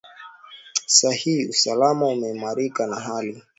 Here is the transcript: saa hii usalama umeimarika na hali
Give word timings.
saa 0.87 1.11
hii 1.11 1.45
usalama 1.49 2.07
umeimarika 2.07 2.87
na 2.87 2.95
hali 2.99 3.43